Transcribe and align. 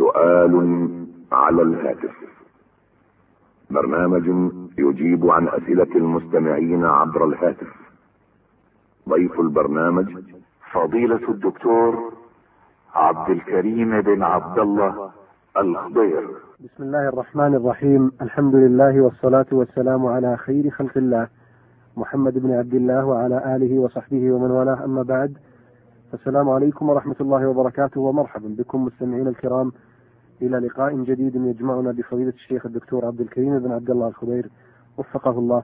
سؤال 0.00 0.54
على 1.32 1.62
الهاتف. 1.62 2.16
برنامج 3.70 4.52
يجيب 4.78 5.30
عن 5.30 5.48
أسئلة 5.48 5.92
المستمعين 5.96 6.84
عبر 6.84 7.24
الهاتف. 7.24 7.72
ضيف 9.08 9.40
البرنامج 9.40 10.08
فضيلة 10.72 11.28
الدكتور 11.28 12.12
عبد 12.94 13.30
الكريم 13.30 14.00
بن 14.00 14.22
عبد 14.22 14.58
الله 14.58 15.10
الخضير. 15.56 16.28
بسم 16.64 16.82
الله 16.82 17.08
الرحمن 17.08 17.54
الرحيم. 17.54 18.12
الحمد 18.22 18.54
لله 18.54 19.00
والصلاة 19.00 19.46
والسلام 19.52 20.06
على 20.06 20.36
خير 20.36 20.70
خلق 20.70 20.96
الله. 20.96 21.28
محمد 21.96 22.38
بن 22.38 22.50
عبد 22.50 22.74
الله 22.74 23.04
وعلى 23.04 23.56
آله 23.56 23.78
وصحبه 23.78 24.32
ومن 24.32 24.50
والاه. 24.50 24.84
أما 24.84 25.02
بعد 25.02 25.38
السلام 26.14 26.48
عليكم 26.48 26.88
ورحمة 26.88 27.16
الله 27.20 27.48
وبركاته 27.48 28.00
ومرحبا 28.00 28.48
بكم 28.58 28.84
مستمعين 28.84 29.28
الكرام. 29.28 29.72
إلى 30.42 30.58
لقاء 30.58 30.94
جديد 30.94 31.34
يجمعنا 31.34 31.92
بفضيلة 31.92 32.30
الشيخ 32.30 32.66
الدكتور 32.66 33.06
عبد 33.06 33.20
الكريم 33.20 33.58
بن 33.58 33.72
عبد 33.72 33.90
الله 33.90 34.08
الخضير 34.08 34.50
وفقه 34.98 35.30
الله. 35.30 35.62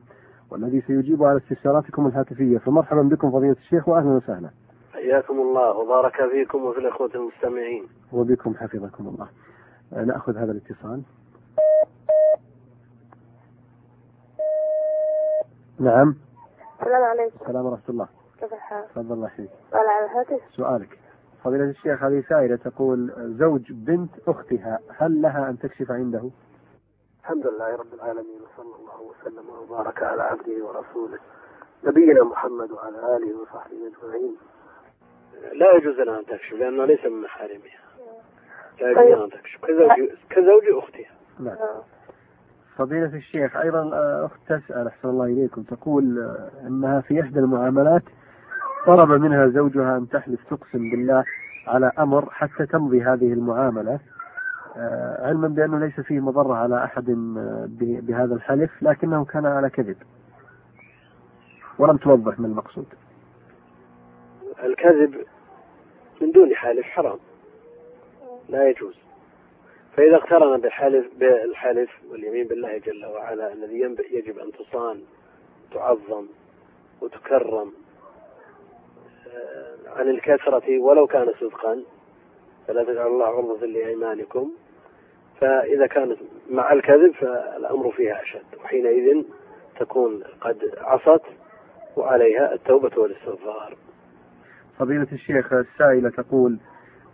والذي 0.50 0.80
سيجيب 0.80 1.24
على 1.24 1.38
استفساراتكم 1.38 2.06
الهاتفية. 2.06 2.58
فمرحبا 2.58 3.02
بكم 3.02 3.30
فضيلة 3.30 3.56
الشيخ 3.58 3.88
وأهلا 3.88 4.10
وسهلا. 4.10 4.50
حياكم 4.92 5.34
الله 5.34 5.78
وبارك 5.78 6.16
فيكم 6.30 6.64
وفي 6.64 6.78
الإخوة 6.78 7.10
المستمعين. 7.14 7.86
وبكم 8.12 8.54
حفظكم 8.54 9.06
الله. 9.06 9.28
نأخذ 10.04 10.36
هذا 10.36 10.52
الاتصال. 10.52 11.02
نعم. 15.80 16.14
السلام 16.80 17.02
عليكم. 17.02 17.36
السلام 17.40 17.66
ورحمة 17.66 17.88
الله. 17.88 18.08
كيف 18.40 18.52
الحال؟ 18.52 18.84
تفضل 18.88 19.12
الله 19.14 19.26
يحييك. 19.26 19.50
سؤال 19.70 19.86
على 19.86 20.04
الهاتف. 20.04 20.40
سؤالك. 20.50 20.98
فضيلة 21.46 21.64
الشيخ 21.64 22.02
هذه 22.02 22.24
سائلة 22.28 22.56
تقول 22.56 23.12
زوج 23.38 23.72
بنت 23.72 24.10
أختها 24.28 24.78
هل 24.96 25.22
لها 25.22 25.50
أن 25.50 25.58
تكشف 25.58 25.90
عنده؟ 25.90 26.30
الحمد 27.20 27.46
لله 27.46 27.76
رب 27.76 27.94
العالمين 27.94 28.40
وصلى 28.40 28.74
الله 28.80 29.00
وسلم 29.02 29.44
وبارك 29.50 30.02
على 30.02 30.22
عبده 30.22 30.64
ورسوله 30.64 31.18
نبينا 31.84 32.24
محمد 32.24 32.70
وعلى 32.70 33.16
آله 33.16 33.40
وصحبه 33.42 33.76
أجمعين 33.76 34.36
لا 35.52 35.72
يجوز 35.76 35.94
لها 36.00 36.18
أن 36.18 36.26
تكشف 36.26 36.52
لأنه 36.52 36.84
ليس 36.84 37.04
من 37.04 37.22
محارمها 37.22 37.80
لا 38.80 38.90
يجوز 38.90 39.04
لها 39.04 39.24
أن 39.24 39.30
تكشف 39.30 39.64
كزوج 39.64 40.10
كزوج 40.30 40.84
أختها 40.84 41.10
نعم. 41.40 41.56
فضيلة 42.76 43.16
الشيخ 43.16 43.56
أيضا 43.56 43.90
آه، 43.94 44.26
أخت 44.26 44.40
تسأل 44.46 44.86
أحسن 44.86 45.08
الله 45.08 45.24
إليكم 45.24 45.62
تقول 45.62 46.18
آه، 46.18 46.66
أنها 46.66 47.00
في 47.00 47.20
إحدى 47.20 47.38
المعاملات 47.38 48.02
طلب 48.86 49.10
منها 49.10 49.48
زوجها 49.48 49.96
أن 49.96 50.08
تحلف 50.08 50.40
تقسم 50.50 50.90
بالله 50.90 51.24
على 51.66 51.92
أمر 51.98 52.30
حتى 52.30 52.66
تمضي 52.66 53.02
هذه 53.02 53.32
المعاملة 53.32 54.00
آه، 54.76 55.26
علما 55.26 55.48
بأنه 55.48 55.78
ليس 55.78 56.00
فيه 56.00 56.20
مضرة 56.20 56.54
على 56.54 56.84
أحد 56.84 57.10
آه، 57.10 57.68
بهذا 57.78 58.34
الحلف 58.34 58.70
لكنه 58.82 59.24
كان 59.24 59.46
على 59.46 59.70
كذب. 59.70 59.96
ولم 61.78 61.96
توضح 61.96 62.40
ما 62.40 62.46
المقصود. 62.46 62.86
الكذب 64.64 65.14
من 66.20 66.30
دون 66.30 66.54
حالف 66.54 66.86
حرام. 66.86 67.18
لا 68.48 68.68
يجوز. 68.68 68.94
فإذا 69.96 70.16
اقترن 70.16 70.60
بالحلف 70.60 71.06
بالحلف 71.18 71.90
واليمين 72.10 72.48
بالله 72.48 72.78
جل 72.78 73.06
وعلا 73.06 73.52
الذي 73.52 73.80
يجب 74.12 74.38
أن 74.38 74.52
تصان 74.52 75.00
تعظم 75.72 76.26
وتكرم 77.00 77.72
عن 79.96 80.08
الكثرة 80.08 80.78
ولو 80.78 81.06
كان 81.06 81.32
صدقا 81.40 81.82
فلا 82.68 82.84
تجعلوا 82.84 83.12
الله 83.12 83.26
عرضة 83.26 83.66
لأيمانكم. 83.66 84.50
فإذا 85.40 85.86
كانت 85.86 86.18
مع 86.50 86.72
الكذب 86.72 87.12
فالأمر 87.12 87.90
فيها 87.90 88.22
أشد 88.22 88.60
وحينئذ 88.64 89.22
تكون 89.80 90.22
قد 90.40 90.56
عصت 90.78 91.22
وعليها 91.96 92.54
التوبة 92.54 92.90
والاستغفار. 92.96 93.76
فضيلة 94.78 95.06
الشيخ 95.12 95.52
السائلة 95.52 96.10
تقول 96.10 96.58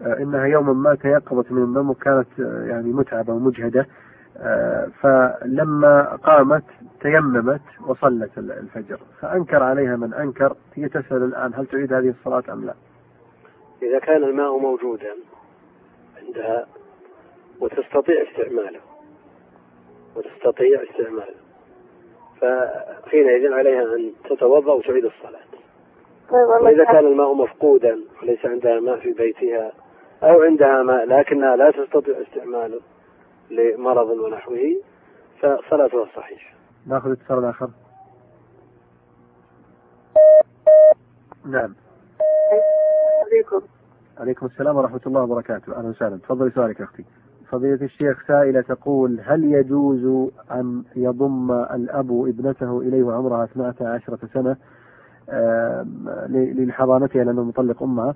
آه، 0.03 0.17
إنها 0.19 0.47
يوما 0.47 0.73
ما 0.73 0.95
تيقظت 0.95 1.53
من 1.53 1.63
النوم 1.63 1.91
وكانت 1.91 2.41
آه، 2.41 2.67
يعني 2.67 2.93
متعبة 2.93 3.33
ومجهدة. 3.33 3.87
فلما 5.03 6.17
قامت 6.25 6.65
تيممت 7.01 7.61
وصلت 7.87 8.39
ال- 8.39 8.53
الفجر. 8.53 8.99
فأنكر 9.21 9.63
عليها 9.63 9.97
من 9.97 10.15
أنكر 10.15 10.57
هي 10.75 10.89
تسأل 10.89 11.23
الآن 11.23 11.53
هل 11.55 11.67
تعيد 11.67 11.93
هذه 11.93 12.09
الصلاة 12.09 12.43
أم 12.53 12.65
لا. 12.65 12.75
إذا 13.83 13.99
كان 13.99 14.25
الماء 14.25 14.59
موجودا 14.59 15.15
عندها 16.27 16.67
وتستطيع 17.61 18.23
استعماله 18.31 18.81
وتستطيع 20.17 20.83
استعماله 20.91 21.35
فحينئذ 22.41 23.53
عليها 23.53 23.83
أن 23.83 24.13
تتوضأ 24.31 24.73
وتعيد 24.73 25.05
الصلاة. 25.05 25.41
طيب 26.31 26.63
وإذا 26.65 26.85
كان 26.85 27.07
الماء 27.07 27.35
مفقودا 27.35 27.99
وليس 28.23 28.47
عندها 28.47 28.81
ماء 28.81 28.97
في 28.99 29.13
بيتها 29.13 29.73
أو 30.23 30.43
عندها 30.43 30.83
ماء 30.83 31.05
لكنها 31.07 31.57
لا 31.57 31.71
تستطيع 31.71 32.15
استعماله 32.23 32.81
لمرض 33.53 34.11
ونحوه 34.11 34.59
فصلاتها 35.39 36.07
صحيحة 36.17 36.55
ناخذ 36.87 37.11
اتصال 37.11 37.45
آخر. 37.45 37.71
نعم. 41.45 41.75
عليكم. 43.27 43.67
عليكم 44.19 44.47
السلام 44.47 44.77
ورحمة 44.77 45.01
الله 45.07 45.23
وبركاته. 45.23 45.77
أهلا 45.77 45.89
وسهلا. 45.89 46.17
تفضلي 46.17 46.51
سؤالك 46.51 46.81
يا 46.81 46.85
أختي. 46.85 47.05
فضيلة 47.51 47.83
الشيخ 47.83 48.27
سائلة 48.27 48.61
تقول 48.61 49.21
هل 49.25 49.45
يجوز 49.45 50.31
أن 50.51 50.83
يضم 50.97 51.53
الأب 51.53 52.11
ابنته 52.11 52.81
إليه 52.81 53.03
وعمرها 53.03 53.45
12 53.45 54.19
سنة؟ 54.35 54.57
لحضانتها 56.65 57.25
لأنه 57.25 57.45
مطلق 57.45 57.83
أمها. 57.83 58.15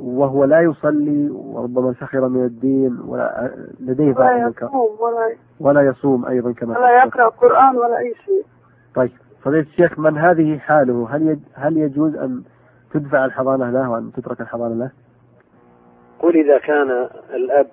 وهو 0.00 0.44
لا 0.44 0.60
يصلي 0.60 1.30
وربما 1.30 1.94
سخر 2.00 2.28
من 2.28 2.44
الدين 2.44 3.00
ولا 3.06 3.50
لديه 3.80 4.14
ولا 4.14 4.36
يصوم 4.36 4.96
ولا 5.00 5.36
ولا 5.60 5.82
يصوم 5.82 6.26
أيضا 6.26 6.52
كما 6.52 6.78
ولا 6.78 7.04
يقرأ 7.04 7.28
قرآن 7.28 7.76
ولا 7.76 7.98
أي 7.98 8.14
شيء. 8.24 8.44
طيب 8.94 9.10
فضيلة 9.42 9.62
الشيخ 9.62 9.98
من 9.98 10.18
هذه 10.18 10.58
حاله؟ 10.58 11.08
هل 11.10 11.28
يج... 11.28 11.38
هل 11.54 11.76
يجوز 11.76 12.16
أن 12.16 12.42
تدفع 12.92 13.24
الحضانة 13.24 13.70
له 13.70 13.90
وأن 13.90 14.12
تترك 14.12 14.40
الحضانة 14.40 14.74
له؟ 14.74 14.90
قل 16.18 16.36
إذا 16.36 16.58
كان 16.58 17.08
الأب 17.34 17.70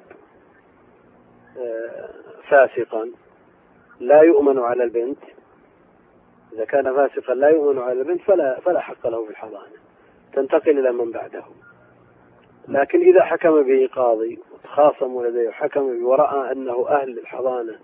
آه، 1.58 2.09
فاسقا 2.50 3.09
لا 4.00 4.22
يؤمن 4.22 4.59
على 4.59 4.84
البنت. 4.84 5.19
إذا 6.53 6.66
كان 6.66 6.84
فاسقا 6.84 7.34
لا 7.34 7.50
يؤمن 7.50 7.79
على 7.79 8.02
البنت 8.02 8.22
فلا 8.22 8.59
فلا 8.59 8.79
حق 8.79 9.08
له 9.08 9.25
في 9.25 9.31
الحضانة. 9.31 9.78
تنتقل 10.34 10.79
إلى 10.79 10.91
من 10.91 11.12
بعده. 11.12 11.44
لكن 12.67 13.01
إذا 13.01 13.23
حكم 13.23 13.63
به 13.63 13.89
قاضي 13.94 14.39
وتخاصموا 14.53 15.25
لديه 15.28 15.50
وحكم 15.50 15.97
به 15.97 16.07
ورأى 16.07 16.51
أنه 16.51 16.89
أهل 16.89 17.09
للحضانة 17.09 17.75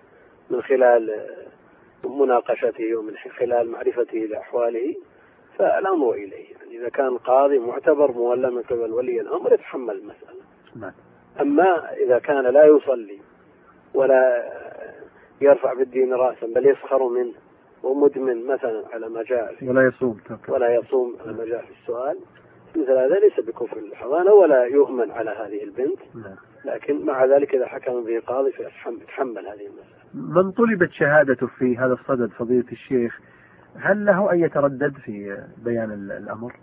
من 0.49 0.61
خلال 0.61 1.25
مناقشته 2.03 2.95
ومن 2.95 3.15
خلال 3.39 3.71
معرفته 3.71 4.17
لأحواله 4.17 4.95
فالأمر 5.57 6.13
إليه. 6.13 6.55
يعني 6.55 6.77
إذا 6.77 6.89
كان 6.89 7.17
قاضي 7.17 7.59
معتبر 7.59 8.11
مولى 8.11 8.51
من 8.51 8.61
قبل 8.61 8.93
ولي 8.93 9.21
الأمر 9.21 9.53
يتحمل 9.53 9.95
المسألة. 9.95 10.41
نعم. 10.75 10.91
أما 11.41 11.93
إذا 11.93 12.19
كان 12.19 12.43
لا 12.43 12.65
يصلي 12.65 13.19
ولا 13.93 14.51
يرفع 15.41 15.73
بالدين 15.73 16.13
رأسا 16.13 16.47
بل 16.47 16.69
يسخر 16.69 17.07
منه 17.07 17.33
ومدمن 17.83 18.47
مثلا 18.47 18.83
على 18.93 19.09
ما 19.09 19.23
جاء 19.23 19.55
ولا 19.61 19.87
يصوم. 19.87 20.19
ولا 20.49 20.75
يصوم 20.75 21.17
على 21.21 21.33
ما 21.33 21.45
جاء 21.45 21.61
في 21.61 21.71
السؤال 21.81 22.19
مثل 22.77 22.91
هذا 22.91 23.19
ليس 23.19 23.39
بكفر 23.47 23.77
الحضانة 23.77 24.31
ولا 24.31 24.63
يؤمن 24.63 25.11
على 25.11 25.29
هذه 25.29 25.63
البنت 25.63 25.99
نعم. 26.15 26.35
لكن 26.65 27.05
مع 27.05 27.25
ذلك 27.25 27.55
إذا 27.55 27.67
حكم 27.67 28.03
به 28.03 28.19
قاضي 28.19 28.51
فيتحمل 28.51 29.47
هذه 29.47 29.67
المسألة 29.67 30.03
من 30.13 30.51
طلبت 30.51 30.91
شهادته 30.91 31.47
في 31.47 31.77
هذا 31.77 31.93
الصدد 31.93 32.29
فضيلة 32.31 32.71
الشيخ 32.71 33.19
هل 33.75 34.05
له 34.05 34.31
أن 34.31 34.39
يتردد 34.39 34.93
في 35.05 35.43
بيان 35.65 35.91
ال- 35.91 36.11
الأمر؟ 36.11 36.53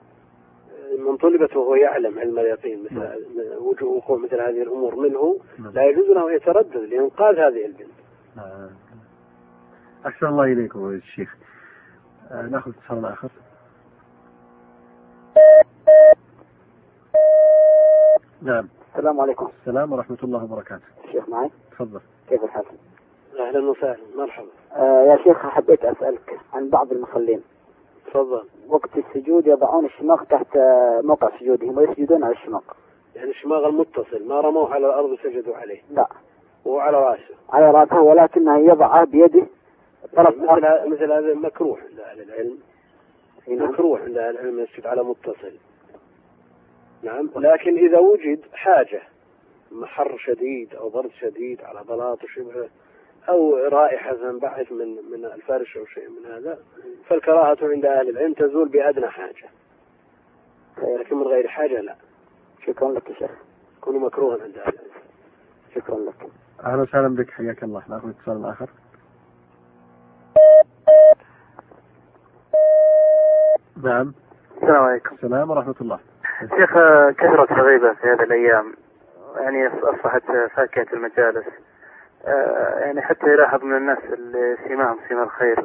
من 0.99 1.17
طلبت 1.17 1.57
وهو 1.57 1.75
يعلم 1.75 2.19
علم 2.19 2.39
اليقين 2.39 2.85
مثل 2.85 2.95
نعم. 2.95 3.13
وجوه 3.59 3.89
وقوع 3.91 4.19
مثل 4.19 4.41
هذه 4.41 4.63
الأمور 4.63 4.95
منه 4.97 5.39
نعم. 5.59 5.73
لا 5.73 5.83
يجوز 5.85 6.07
له 6.07 6.31
أن 6.31 6.37
يتردد 6.37 6.77
لإنقاذ 6.77 7.35
هذه 7.39 7.67
البنت 7.67 7.91
آه. 8.39 8.71
أحسن 10.07 10.27
الله 10.27 10.45
إليكم 10.45 10.89
الشيخ 10.91 11.37
آه 12.31 12.43
نأخذ 12.43 12.71
اتصال 12.71 13.05
آخر 13.05 13.29
نعم. 18.43 18.69
السلام 18.97 19.21
عليكم. 19.21 19.49
السلام 19.61 19.93
ورحمة 19.93 20.19
الله 20.25 20.45
وبركاته. 20.45 20.85
الشيخ 21.05 21.29
معي 21.29 21.51
تفضل. 21.73 22.01
كيف 22.29 22.45
الحال؟ 22.45 22.65
أهلا 23.41 23.71
وسهلا. 23.71 23.97
مرحبا. 24.17 24.49
آه 24.73 25.03
يا 25.03 25.17
شيخ 25.17 25.37
حبيت 25.37 25.85
أسألك 25.85 26.41
عن 26.53 26.69
بعض 26.71 26.93
المصلين. 26.93 27.43
تفضل. 28.07 28.45
وقت 28.69 28.91
السجود 28.97 29.47
يضعون 29.47 29.85
الشماغ 29.85 30.25
تحت 30.25 30.57
آه، 30.57 31.01
موقع 31.05 31.39
سجودهم 31.41 31.79
ويسجدون 31.79 32.25
على 32.25 32.35
الشماغ. 32.35 32.61
يعني 33.17 33.31
الشماغ 33.31 33.67
المتصل 33.67 34.29
ما 34.29 34.41
رموه 34.41 34.75
على 34.75 34.87
الأرض 34.87 35.11
وسجدوا 35.11 35.57
عليه. 35.57 35.83
لا. 35.91 36.07
وهو 36.65 36.79
على 36.79 36.97
رأسه. 36.97 37.35
على 37.51 37.71
رأسه 37.71 38.01
ولكنه 38.01 38.59
يضعه 38.59 39.05
بيده 39.05 39.47
طرف 40.17 40.37
مثل 40.37 40.89
مثل 40.89 41.13
هذا 41.13 41.35
مكروه 41.35 41.79
عند 41.79 42.01
أهل 42.01 42.21
العلم 42.23 42.59
نعم. 43.49 43.71
مكروه 43.71 44.01
عند 44.01 44.19
أهل 44.19 44.31
العلم 44.31 44.61
يسجد 44.61 44.87
على 44.87 45.03
متصل. 45.03 45.53
نعم. 47.03 47.31
لكن 47.37 47.79
إذا 47.79 47.99
وجد 47.99 48.41
حاجة 48.53 49.03
محر 49.73 50.19
شديد 50.19 50.75
أو 50.75 50.89
برد 50.89 51.11
شديد 51.21 51.61
على 51.63 51.85
بلاط 51.85 52.25
وشبهه 52.25 52.69
أو 53.29 53.57
رائحة 53.57 54.15
تنبعث 54.15 54.73
من 54.73 55.11
من 55.11 55.25
الفرش 55.25 55.77
أو 55.77 55.87
شيء 55.87 56.09
من 56.09 56.27
هذا 56.27 56.59
فالكراهة 57.09 57.59
عند 57.63 57.87
أهل 57.87 58.09
العلم 58.09 58.33
تزول 58.33 58.69
بأدنى 58.69 59.07
حاجة. 59.09 59.49
لكن 61.01 61.17
من 61.17 61.23
غير 61.23 61.49
حاجة 61.49 61.81
لا. 61.81 61.97
شكرا 62.67 62.93
لك 62.93 63.11
يا 63.11 63.15
شيخ. 63.15 63.31
يكون 63.79 64.01
مكروها 64.01 64.43
عند 64.43 64.59
أهل 64.59 64.75
العلم. 64.75 64.91
شكرا 65.75 65.99
لك. 65.99 66.31
أهلا 66.65 66.83
وسهلا 66.83 67.09
بك. 67.09 67.31
حياك 67.31 67.63
الله. 67.63 67.83
نأخذ 67.89 68.09
اتصال 68.09 68.45
آخر. 68.45 68.71
نعم. 73.85 74.15
السلام 74.57 74.83
عليكم. 74.83 75.15
السلام 75.15 75.51
ورحمة 75.51 75.75
الله. 75.81 76.01
شيخ 76.41 76.71
كثرة 77.11 77.55
الغيبة 77.55 77.93
في 77.93 78.07
هذه 78.09 78.23
الأيام. 78.23 78.75
يعني 79.37 79.67
أصبحت 79.69 80.23
فاكهة 80.57 80.87
المجالس. 80.93 81.47
آه، 82.27 82.79
يعني 82.79 83.03
حتى 83.03 83.27
يلاحظ 83.27 83.65
من 83.65 83.77
الناس 83.77 83.99
اللي 84.13 84.57
سيماهم 84.69 84.99
سيما 85.09 85.23
الخير 85.23 85.65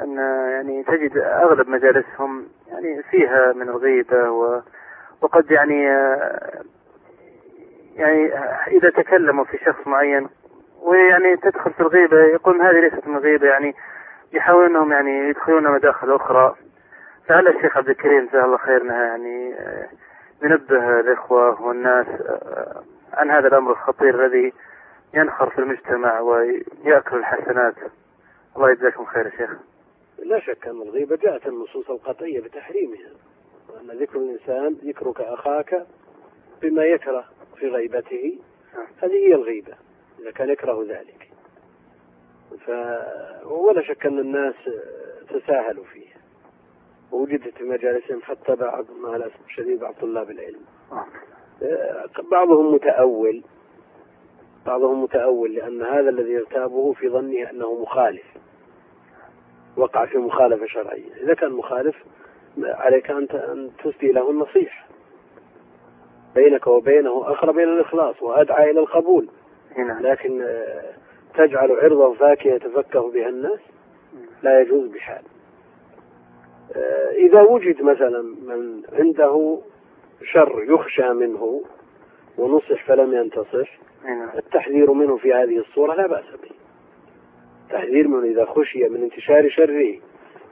أن 0.00 0.16
يعني 0.50 0.82
تجد 0.82 1.18
أغلب 1.18 1.68
مجالسهم 1.68 2.46
يعني 2.68 3.02
فيها 3.02 3.52
من 3.52 3.68
الغيبة 3.68 4.30
و 4.30 4.60
وقد 5.20 5.50
يعني 5.50 5.90
آه، 5.90 6.62
يعني 7.96 8.34
إذا 8.66 8.90
تكلموا 8.90 9.44
في 9.44 9.58
شخص 9.58 9.86
معين 9.86 10.28
ويعني 10.82 11.36
تدخل 11.36 11.72
في 11.72 11.80
الغيبة 11.80 12.16
يقول 12.22 12.60
هذه 12.60 12.80
ليست 12.80 13.08
من 13.08 13.16
الغيبة 13.16 13.46
يعني 13.46 13.74
يحاولون 14.32 14.70
أنهم 14.70 14.92
يعني 14.92 15.28
يدخلون 15.28 15.70
مداخل 15.70 16.14
أخرى. 16.14 16.54
فعلى 17.26 17.50
الشيخ 17.50 17.76
عبد 17.76 17.88
الكريم 17.88 18.26
جزاه 18.26 18.44
الله 18.44 18.56
خير 18.56 18.84
يعني 18.84 19.54
آه، 19.54 19.88
ينبه 20.42 21.00
الإخوة 21.00 21.62
والناس 21.62 22.06
آه، 22.06 22.82
عن 23.12 23.30
هذا 23.30 23.48
الأمر 23.48 23.72
الخطير 23.72 24.26
الذي 24.26 24.52
ينخر 25.14 25.50
في 25.50 25.58
المجتمع 25.58 26.20
ويأكل 26.20 27.16
الحسنات. 27.16 27.74
الله 28.56 28.70
يجزاكم 28.70 29.04
خير 29.04 29.26
يا 29.26 29.30
شيخ. 29.30 29.50
لا 30.18 30.40
شك 30.40 30.66
أن 30.66 30.82
الغيبة 30.82 31.16
جاءت 31.16 31.46
النصوص 31.46 31.90
القطعية 31.90 32.40
بتحريمها 32.40 33.10
وأن 33.68 33.98
ذكر 33.98 34.18
الإنسان 34.18 34.76
ذكرك 34.84 35.20
أخاك 35.20 35.86
بما 36.62 36.84
يكره 36.84 37.24
في 37.56 37.68
غيبته 37.68 38.38
هذه 39.02 39.12
هي 39.12 39.34
الغيبة 39.34 39.74
إذا 40.18 40.30
كان 40.30 40.50
يكره 40.50 40.84
ذلك. 40.88 41.28
ف... 42.66 42.70
ولا 43.44 43.82
شك 43.82 44.06
أن 44.06 44.18
الناس 44.18 44.54
تساهلوا 45.28 45.84
فيه. 45.84 46.01
ووجدت 47.12 47.54
في 47.58 47.64
مجالسهم 47.64 48.22
حتى 48.22 48.56
بعض 48.56 48.84
مع 49.00 49.16
الأسف 49.16 49.46
الشديد 49.46 49.80
بعض 49.80 49.94
طلاب 50.00 50.30
العلم. 50.30 50.60
بعضهم 52.30 52.74
متأول. 52.74 53.42
بعضهم 54.66 55.02
متأول 55.02 55.54
لأن 55.54 55.82
هذا 55.82 56.10
الذي 56.10 56.30
يرتابه 56.30 56.92
في 56.92 57.08
ظنه 57.08 57.50
أنه 57.50 57.82
مخالف. 57.82 58.24
وقع 59.76 60.06
في 60.06 60.18
مخالفة 60.18 60.66
شرعية. 60.66 61.14
إذا 61.22 61.34
كان 61.34 61.52
مخالف 61.52 61.96
عليك 62.58 63.10
أن 63.10 63.70
تسدي 63.84 64.12
له 64.12 64.30
النصيحة. 64.30 64.86
بينك 66.34 66.66
وبينه 66.66 67.10
أقرب 67.10 67.58
إلى 67.58 67.72
الإخلاص 67.72 68.22
وأدعى 68.22 68.70
إلى 68.70 68.80
القبول. 68.80 69.28
لكن 70.00 70.42
آه، 70.42 70.92
تجعل 71.34 71.72
عرضه 71.72 72.14
فاكهة 72.14 72.54
يتفكه 72.54 73.10
بها 73.10 73.28
الناس 73.28 73.60
لا 74.42 74.60
يجوز 74.60 74.88
بحال. 74.88 75.22
آه، 75.24 75.31
إذا 77.16 77.42
وجد 77.42 77.82
مثلا 77.82 78.22
من 78.22 78.82
عنده 78.92 79.58
شر 80.24 80.64
يخشى 80.68 81.12
منه 81.12 81.62
ونصح 82.38 82.84
فلم 82.86 83.14
ينتصح 83.14 83.78
هنا 84.04 84.38
التحذير 84.38 84.92
منه 84.92 85.16
في 85.16 85.34
هذه 85.34 85.58
الصورة 85.58 85.94
لا 85.94 86.06
بأس 86.06 86.24
به. 86.42 86.50
التحذير 87.64 88.08
منه 88.08 88.24
إذا 88.24 88.44
خشي 88.44 88.88
من 88.88 89.02
انتشار 89.02 89.48
شره 89.48 89.98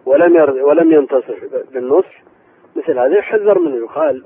ولم. 0.06 0.36
ولم 0.62 0.92
ينتصح 0.92 1.44
بالنصح 1.72 2.22
مثل 2.76 2.98
هذا 2.98 3.18
يحذر 3.18 3.58
منه. 3.58 3.76
يقال 3.76 4.24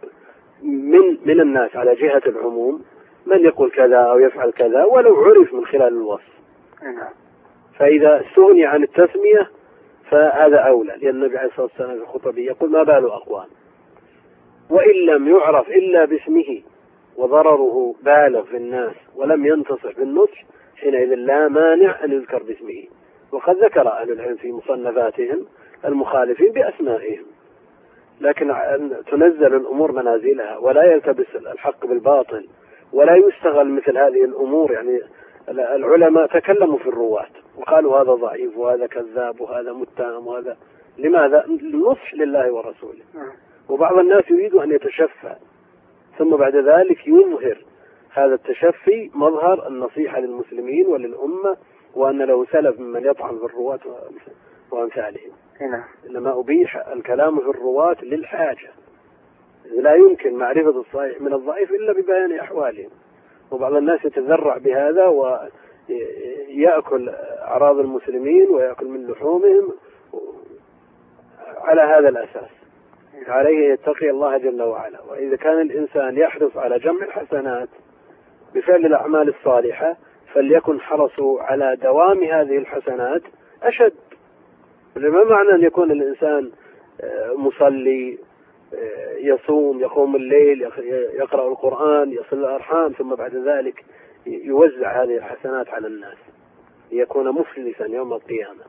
من 0.63 1.19
من 1.25 1.41
الناس 1.41 1.77
على 1.77 1.95
جهة 1.95 2.23
العموم 2.27 2.85
من 3.27 3.45
يقول 3.45 3.71
كذا 3.71 3.97
أو 3.97 4.19
يفعل 4.19 4.51
كذا 4.51 4.85
ولو 4.85 5.15
عرف 5.15 5.55
من 5.55 5.67
خلال 5.67 5.89
الوصف. 5.89 6.35
هنا 6.83 7.09
فإذا 7.79 8.21
استغني 8.27 8.67
عن 8.67 8.83
التسمية 8.83 9.51
فهذا 10.11 10.59
أولى 10.59 10.97
لأن 11.03 11.15
النبي 11.17 11.39
عليه 11.39 11.49
الصلاة 11.49 11.67
والسلام 11.67 11.97
في 11.97 12.03
الخطبة 12.03 12.41
يقول 12.43 12.71
ما 12.71 12.83
بال 12.83 13.05
أقوام؟ 13.05 13.47
وإن 14.71 14.95
لم 15.07 15.29
يعرف 15.29 15.69
إلا 15.69 16.05
باسمه 16.05 16.63
وضرره 17.17 17.95
بالغ 18.03 18.43
في 18.43 18.57
الناس 18.57 18.95
ولم 19.17 19.47
ينتصح 19.47 19.97
بالنصح 19.97 20.45
حينئذ 20.77 21.15
لا 21.15 21.49
مانع 21.49 22.05
أن 22.05 22.13
يذكر 22.13 22.43
باسمه. 22.43 22.85
وقد 23.33 23.57
ذكر 23.57 23.89
أهل 23.89 24.13
العلم 24.13 24.37
في 24.37 24.53
مصنفاتهم 24.53 25.47
المخالفين 25.85 26.53
بأسمائهم. 26.53 27.25
لكن 28.21 28.51
أن 28.51 28.97
تنزل 29.11 29.55
الأمور 29.55 29.93
منازلها 29.93 30.57
ولا 30.59 30.85
يلتبس 30.93 31.27
الحق 31.37 31.87
بالباطل 31.87 32.49
ولا 32.93 33.17
يستغل 33.17 33.69
مثل 33.69 33.99
هذه 33.99 34.25
الأمور 34.25 34.73
يعني 34.73 35.01
العلماء 35.49 36.27
تكلموا 36.27 36.79
في 36.79 36.89
الرواة. 36.89 37.27
وقالوا 37.57 37.99
هذا 37.99 38.13
ضعيف 38.13 38.57
وهذا 38.57 38.87
كذاب 38.87 39.41
وهذا 39.41 39.73
متهم 39.73 40.27
وهذا 40.27 40.57
لماذا؟ 40.99 41.45
النصح 41.45 42.15
لله 42.15 42.53
ورسوله. 42.53 43.03
وبعض 43.69 43.99
الناس 43.99 44.31
يريد 44.31 44.55
أن 44.55 44.73
يتشفى 44.73 45.37
ثم 46.19 46.37
بعد 46.37 46.57
ذلك 46.57 47.07
يظهر 47.07 47.59
هذا 48.11 48.35
التشفي 48.35 49.11
مظهر 49.15 49.69
النصيحة 49.69 50.21
للمسلمين 50.21 50.87
وللأمة 50.87 51.57
وأن 51.95 52.23
له 52.23 52.45
سلف 52.45 52.81
ممن 52.81 53.05
يطعن 53.05 53.39
في 53.39 53.45
الرواة 53.45 53.81
وأمثالهم. 54.71 55.33
هنا 55.61 55.85
إنما 56.11 56.41
أبيح 56.41 56.89
الكلام 56.89 57.39
في 57.39 57.49
الرواة 57.49 57.97
للحاجة. 58.03 58.71
لا 59.71 59.95
يمكن 59.95 60.35
معرفة 60.35 60.81
الصحيح 60.81 61.21
من 61.21 61.33
الضعيف 61.33 61.71
إلا 61.71 61.93
ببيان 61.93 62.39
أحوالهم. 62.39 62.91
وبعض 63.51 63.73
الناس 63.73 64.05
يتذرع 64.05 64.59
بهذا 64.59 65.07
ويأكل 65.89 67.09
أعراض 67.43 67.79
المسلمين 67.79 68.51
ويأكل 68.51 68.87
من 68.87 69.07
لحومهم 69.07 69.69
على 71.59 71.81
هذا 71.81 72.09
الأساس. 72.09 72.51
عليه 73.27 73.73
يتقي 73.73 74.11
الله 74.11 74.39
جل 74.39 74.63
وعلا. 74.63 75.03
وإذا 75.03 75.37
كان 75.37 75.61
الإنسان 75.61 76.19
يحرص 76.19 76.57
على 76.57 76.79
جمع 76.79 77.05
الحسنات 77.05 77.69
بفعل 78.55 78.87
الأعمال 78.87 79.29
الصالحة 79.29 79.97
فليكن 80.33 80.81
حرصه 80.81 81.43
على 81.43 81.77
دوام 81.77 82.25
هذه 82.25 82.59
الحسنات 82.59 83.23
أشد. 83.63 83.93
ما 84.97 85.25
معنى 85.25 85.51
أن 85.51 85.63
يكون 85.63 85.91
الإنسان 85.91 86.51
آه، 87.01 87.33
مصلي 87.37 88.19
آه، 88.75 89.15
يصوم 89.19 89.81
يقوم 89.81 90.17
الليل 90.17 90.63
يقرأ 91.15 91.49
القرآن 91.49 92.13
يصل 92.13 92.39
الأرحام 92.39 92.93
ثم 92.93 93.15
بعد 93.15 93.37
ذلك 93.37 93.85
يوزع 94.27 95.03
هذه 95.03 95.17
الحسنات 95.17 95.69
على 95.69 95.87
الناس 95.87 96.17
ليكون 96.93 97.29
مفلسا 97.29 97.87
يوم 97.87 98.13
القيامة. 98.13 98.65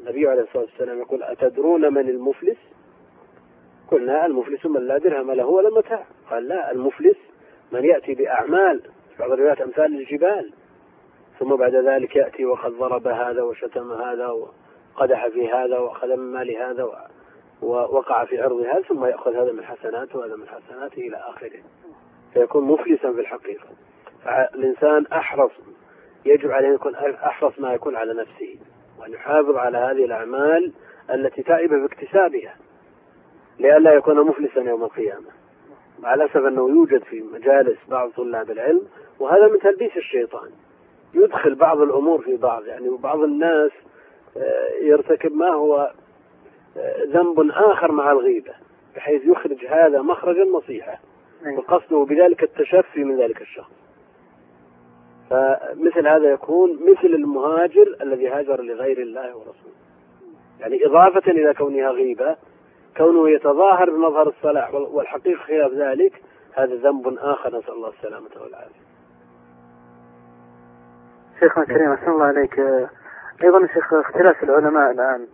النبي 0.00 0.28
عليه 0.28 0.42
الصلاة 0.42 0.64
والسلام 0.64 0.98
يقول 0.98 1.22
أتدرون 1.22 1.94
من 1.94 2.08
المفلس؟ 2.08 2.56
قلنا 3.90 4.26
المفلس 4.26 4.66
من 4.66 4.86
لا 4.86 4.98
درهم 4.98 5.32
له 5.32 5.46
ولا 5.46 5.70
متاع. 5.70 6.06
قال 6.30 6.48
لا 6.48 6.72
المفلس 6.72 7.16
من 7.72 7.84
يأتي 7.84 8.14
بأعمال. 8.14 8.80
بعض 9.18 9.32
الروايات 9.32 9.60
أمثال 9.60 10.00
الجبال 10.00 10.52
ثم 11.38 11.56
بعد 11.56 11.74
ذلك 11.74 12.16
يأتي 12.16 12.44
وقد 12.44 12.70
ضرب 12.70 13.08
هذا 13.08 13.42
وشتم 13.42 13.92
هذا 13.92 14.26
وقدح 14.26 15.28
في 15.28 15.48
هذا 15.48 15.78
وأخذ 15.78 16.08
من 16.08 16.32
مال 16.32 16.56
هذا 16.56 17.08
ووقع 17.62 18.24
في 18.24 18.42
عرض 18.42 18.60
هذا 18.60 18.82
ثم 18.82 19.04
يأخذ 19.04 19.36
هذا 19.36 19.52
من 19.52 19.64
حسناته 19.64 20.18
وهذا 20.18 20.36
من 20.36 20.48
حسناته 20.48 21.00
إلى 21.00 21.16
آخره. 21.16 21.60
فيكون 22.32 22.64
مفلسا 22.64 23.12
في 23.12 23.20
الحقيقة. 23.20 23.66
فالإنسان 24.24 25.06
أحرص 25.06 25.50
يجب 26.24 26.50
عليه 26.50 26.68
أن 26.68 26.74
يكون 26.74 26.94
أحرص 26.94 27.52
ما 27.58 27.74
يكون 27.74 27.96
على 27.96 28.14
نفسه 28.14 28.56
وأن 29.00 29.12
يحافظ 29.12 29.56
على 29.56 29.78
هذه 29.78 30.04
الأعمال 30.04 30.72
التي 31.14 31.42
تعب 31.42 31.68
باكتسابها 31.68 32.56
لئلا 33.58 33.92
يكون 33.92 34.26
مفلسا 34.26 34.60
يوم 34.60 34.84
القيامة. 34.84 35.28
مع 36.00 36.14
الأسف 36.14 36.36
أنه 36.36 36.68
يوجد 36.68 37.02
في 37.02 37.20
مجالس 37.20 37.78
بعض 37.88 38.10
طلاب 38.10 38.50
العلم 38.50 38.82
وهذا 39.20 39.48
من 39.48 39.58
تلبيس 39.58 39.96
الشيطان. 39.96 40.50
يدخل 41.14 41.54
بعض 41.54 41.80
الأمور 41.80 42.22
في 42.22 42.36
بعض 42.36 42.66
يعني 42.66 42.90
بعض 42.98 43.20
الناس 43.20 43.70
آه، 44.36 44.68
يرتكب 44.82 45.32
ما 45.32 45.48
هو 45.48 45.92
آه، 46.76 47.04
ذنب 47.06 47.50
آخر 47.50 47.92
مع 47.92 48.12
الغيبة 48.12 48.52
بحيث 48.96 49.22
يخرج 49.24 49.66
هذا 49.66 50.02
مخرج 50.02 50.38
النصيحة 50.38 51.00
أي. 51.46 51.56
وقصده 51.56 52.04
بذلك 52.04 52.42
التشفي 52.42 53.04
من 53.04 53.20
ذلك 53.20 53.40
الشخص. 53.42 53.72
فمثل 55.32 56.08
هذا 56.08 56.30
يكون 56.32 56.78
مثل 56.90 57.06
المهاجر 57.14 57.96
الذي 58.00 58.28
هاجر 58.28 58.60
لغير 58.62 58.98
الله 58.98 59.36
ورسوله. 59.36 59.74
يعني 60.60 60.86
إضافة 60.86 61.30
إلى 61.30 61.54
كونها 61.54 61.90
غيبة 61.90 62.36
كونه 62.96 63.30
يتظاهر 63.30 63.90
بمظهر 63.90 64.28
الصلاح 64.28 64.74
وال- 64.74 64.88
والحقيقة 64.92 65.40
خلاف 65.42 65.72
ذلك 65.72 66.22
هذا 66.54 66.74
ذنب 66.74 67.18
آخر. 67.18 67.58
نسأل 67.58 67.72
الله 67.74 67.88
السلامة 67.88 68.30
والعافية. 68.42 68.82
شيخنا 71.40 71.62
الكريم 71.62 71.92
أحسن 71.92 72.10
الله 72.10 72.24
عليك. 72.24 72.58
أيضا 73.42 73.66
شيخ 73.66 73.94
اختلاف 73.94 74.42
العلماء 74.42 74.90
الآن. 74.90 75.26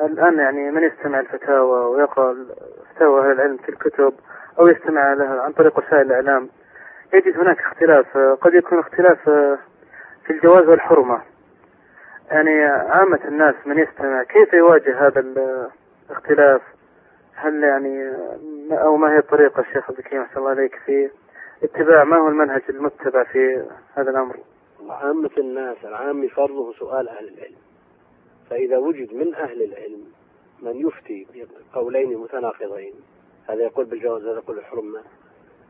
الآن 0.00 0.38
يعني 0.38 0.70
من 0.70 0.82
يستمع 0.82 1.20
الفتاوى 1.20 1.80
ويقرأ 1.96 2.36
فتاوى 2.94 3.20
أهل 3.20 3.32
العلم 3.32 3.56
في 3.56 3.68
الكتب 3.68 4.12
أو 4.58 4.66
يستمع 4.68 5.12
لها 5.12 5.40
عن 5.42 5.52
طريق 5.52 5.78
وسائل 5.78 6.06
الإعلام؟ 6.06 6.48
يجد 7.14 7.38
هناك 7.38 7.60
اختلاف 7.60 8.18
قد 8.18 8.54
يكون 8.54 8.78
اختلاف 8.78 9.24
في 10.24 10.30
الجواز 10.30 10.68
والحرمة. 10.68 11.22
يعني 12.30 12.64
عامة 12.64 13.20
الناس 13.24 13.54
من 13.66 13.78
يستمع 13.78 14.22
كيف 14.22 14.52
يواجه 14.52 15.06
هذا 15.06 15.20
الاختلاف؟ 16.08 16.62
هل 17.34 17.62
يعني 17.62 18.12
أو 18.72 18.96
ما 18.96 19.12
هي 19.12 19.18
الطريقة 19.18 19.60
الشيخ 19.60 19.90
عبد 19.90 19.98
الكريم 19.98 20.22
أحسن 20.22 20.38
الله 20.38 20.50
عليك 20.50 20.76
في 20.86 21.10
اتباع؟ 21.62 22.04
ما 22.04 22.16
هو 22.16 22.28
المنهج 22.28 22.62
المتبع 22.68 23.24
في 23.24 23.64
هذا 23.94 24.10
الأمر؟ 24.10 24.36
عامة 24.90 25.30
الناس 25.38 25.76
العام 25.84 26.28
فرضه 26.28 26.72
سؤال 26.72 27.08
أهل 27.08 27.28
العلم. 27.28 27.56
فإذا 28.50 28.78
وجد 28.78 29.14
من 29.14 29.34
أهل 29.34 29.62
العلم 29.62 30.04
من 30.62 30.86
يفتي 30.86 31.26
بقولين 31.74 32.18
متناقضين 32.18 32.94
هذا 33.48 33.62
يقول 33.62 33.84
بالجواز 33.84 34.22
هذا 34.22 34.38
يقول 34.38 34.56
بالحرمة. 34.56 35.00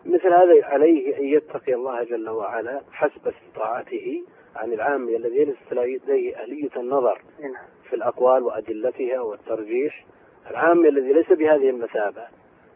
مثل 0.07 0.27
هذا 0.27 0.65
عليه 0.65 1.19
أن 1.19 1.25
يتقي 1.25 1.75
الله 1.75 2.05
جل 2.05 2.29
وعلا 2.29 2.81
حسب 2.93 3.29
استطاعته 3.29 4.23
عن 4.57 4.73
العامي 4.73 5.17
الذي 5.17 5.45
ليست 5.45 5.73
لديه 5.73 6.37
أهلية 6.37 6.71
النظر 6.77 7.23
نعم. 7.41 7.55
في 7.89 7.97
الأقوال 7.97 8.43
وأدلتها 8.43 9.21
والترجيح 9.21 10.05
العامي 10.51 10.89
الذي 10.89 11.13
ليس 11.13 11.33
بهذه 11.33 11.71
المثابة 11.71 12.23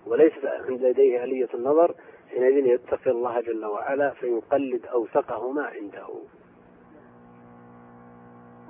وليس 0.06 0.32
لديه 0.68 1.24
آلية 1.24 1.48
النظر 1.54 1.94
حينئذ 2.30 2.66
يتقي 2.66 3.10
الله 3.10 3.40
جل 3.40 3.64
وعلا 3.64 4.10
فيقلد 4.10 4.86
أوثقه 4.86 5.50
ما 5.50 5.62
عنده 5.62 6.06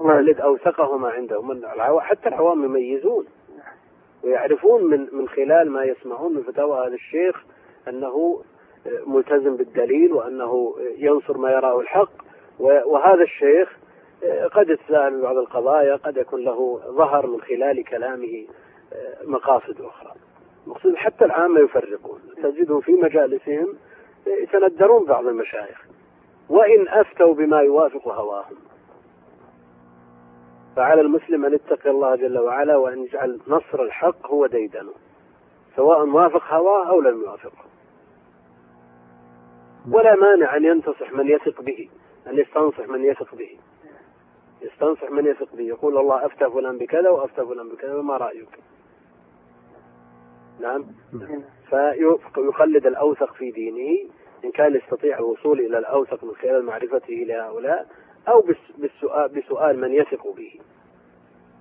يقلد 0.01 0.41
أوثقه 0.41 0.97
ما 0.97 1.09
عنده 1.09 1.43
من. 1.43 1.63
حتى 2.01 2.29
العوام 2.29 2.65
يميزون 2.65 3.27
ويعرفون 4.25 4.85
من 4.85 5.09
من 5.13 5.29
خلال 5.29 5.71
ما 5.71 5.85
يسمعون 5.85 6.35
من 6.35 6.43
فتاوى 6.43 6.87
هذا 6.87 6.95
الشيخ 6.95 7.45
أنه 7.89 8.43
ملتزم 9.07 9.57
بالدليل 9.57 10.13
وأنه 10.13 10.75
ينصر 10.97 11.39
ما 11.39 11.51
يراه 11.51 11.81
الحق 11.81 12.11
وهذا 12.61 13.23
الشيخ 13.23 13.79
قد 14.53 14.69
يتساءل 14.71 15.23
بعض 15.23 15.37
القضايا 15.37 15.97
قد 15.97 16.17
يكون 16.17 16.45
له 16.45 16.81
ظهر 16.87 17.27
من 17.27 17.41
خلال 17.41 17.85
كلامه 17.85 18.47
مقاصد 19.25 19.81
أخرى. 19.81 20.13
مقصود 20.67 20.97
حتى 20.97 21.25
العامة 21.25 21.61
يفرقون. 21.61 22.21
تجدهم 22.43 22.81
في 22.81 22.93
مجالسهم 22.93 23.75
يتندرون 24.27 25.05
بعض 25.05 25.27
المشايخ 25.27 25.85
وإن 26.49 26.89
أفتوا 26.89 27.35
بما 27.35 27.61
يوافق 27.61 28.09
هواهم. 28.09 28.57
فعلى 30.77 31.01
المسلم 31.01 31.45
أن 31.45 31.55
يتقي 31.55 31.91
الله 31.91 32.17
جل 32.17 32.39
وعلا 32.39 32.77
وأن 32.77 33.05
يجعل 33.05 33.41
نصر 33.49 33.83
الحق 33.83 34.27
هو 34.27 34.47
ديدنه 34.47 34.93
سواء 35.77 36.07
وافق 36.09 36.55
هواه 36.55 36.89
أو 36.89 37.01
لم 37.01 37.23
يوافقه. 37.23 37.65
ولا 39.91 40.15
مانع 40.15 40.57
أن 40.57 40.65
ينتصح 40.65 41.13
من 41.13 41.29
يثق 41.29 41.61
به 41.61 41.89
أن 42.27 42.39
يستنصح 42.39 42.89
من 42.89 43.05
يثق 43.05 43.35
به. 43.35 43.59
يستنصح 44.63 45.11
من 45.11 45.27
يثق 45.27 45.55
به 45.57 45.63
يقول 45.63 45.99
الله 45.99 46.27
أفتى 46.27 46.51
فلان 46.51 46.79
بكذا 46.79 47.09
وأفتى 47.11 47.47
فلان 47.47 47.69
بكذا 47.69 48.03
ما 48.03 48.17
رأيك؟ 48.17 48.59
نعم. 50.61 50.85
فيقلد 52.35 52.87
الأوثق 52.87 53.35
في 53.35 53.51
دينه 53.51 54.11
إن 54.45 54.51
كان 54.51 54.75
يستطيع 54.75 55.19
الوصول 55.19 55.61
إلى 55.61 55.79
الأوثق 55.79 56.25
من 56.25 56.35
خلال 56.35 56.65
معرفته 56.65 57.15
لهؤلاء 57.15 57.87
أو 58.29 58.45
بالسؤال, 58.79 59.29
بسؤال 59.29 59.81
من 59.81 59.93
يثق 59.93 60.35
به. 60.37 60.61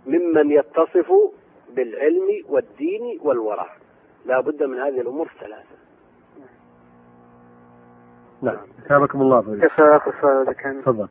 ممن 0.05 0.51
يتصف 0.51 1.11
بالعلم 1.69 2.43
والدين 2.49 3.19
والورع. 3.21 3.77
لا 4.25 4.39
بد 4.39 4.63
من 4.63 4.79
هذه 4.79 5.01
الأمور 5.01 5.29
الثلاثة. 5.35 5.75
نعم. 8.43 8.57
أثابكم 8.85 9.21
الله 9.21 9.41
فضيلة 9.41 9.67
كيف 9.67 9.81
آخر 9.81 10.13
سؤال 10.21 10.51
كان 10.53 10.81
تفضل. 10.81 11.07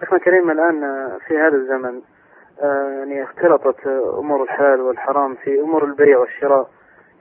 شيخنا 0.00 0.18
الكريم 0.18 0.50
الآن 0.50 1.08
في 1.26 1.38
هذا 1.38 1.56
الزمن 1.56 2.00
آه، 2.62 2.88
يعني 2.88 3.22
اختلطت 3.22 3.86
أمور 4.18 4.42
الحلال 4.42 4.80
والحرام 4.80 5.34
في 5.34 5.60
أمور 5.60 5.84
البيع 5.84 6.18
والشراء. 6.18 6.70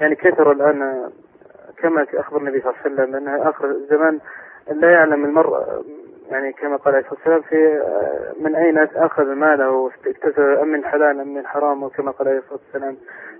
يعني 0.01 0.15
كثر 0.15 0.51
الآن 0.51 0.81
آه، 0.81 1.09
كما 1.77 2.05
أخبر 2.13 2.37
النبي 2.37 2.61
صلى 2.61 2.69
الله 2.69 2.79
عليه 2.85 3.03
وسلم 3.03 3.15
أن 3.15 3.47
آخر 3.47 3.65
الزمان 3.65 4.19
لا 4.71 4.91
يعلم 4.91 5.25
المرء 5.25 5.83
يعني 6.29 6.53
كما 6.53 6.75
قال 6.77 6.95
عليه 6.95 7.05
الصلاة 7.05 7.19
والسلام 7.19 7.41
في 7.41 7.77
آه، 7.81 8.33
من 8.43 8.55
أين 8.55 8.77
أخذ 8.77 9.25
ماله 9.25 9.69
واكتسب 9.69 10.39
أم 10.39 10.67
من 10.67 10.85
حلال 10.85 11.19
أم 11.19 11.33
من 11.33 11.47
حرام 11.47 11.83
وكما 11.83 12.11
قال 12.11 12.27
عليه 12.27 12.39
الصلاة 12.39 12.59
والسلام. 12.65 12.97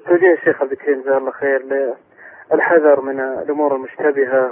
توجيه 0.08 0.34
الشيخ 0.34 0.62
عبد 0.62 0.72
الكريم 0.72 1.02
جزاه 1.02 1.18
الله 1.18 1.32
خير 1.32 1.66
للحذر 2.52 3.02
من 3.02 3.20
الأمور 3.20 3.76
المشتبهة 3.76 4.52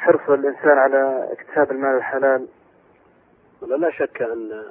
وحرص 0.00 0.30
الإنسان 0.30 0.78
على 0.78 1.28
اكتساب 1.32 1.70
المال 1.70 1.96
الحلال. 1.96 2.48
لا 3.62 3.90
شك 3.90 4.22
أن 4.22 4.64